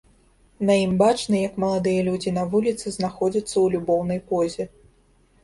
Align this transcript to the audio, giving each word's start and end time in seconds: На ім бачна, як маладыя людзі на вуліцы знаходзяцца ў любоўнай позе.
На 0.69 0.77
ім 0.83 0.95
бачна, 1.01 1.37
як 1.47 1.59
маладыя 1.63 2.05
людзі 2.07 2.33
на 2.39 2.47
вуліцы 2.55 2.95
знаходзяцца 2.97 3.53
ў 3.59 3.65
любоўнай 3.77 4.19
позе. 4.35 4.63